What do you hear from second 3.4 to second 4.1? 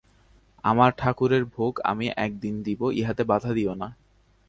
দিয়ো না।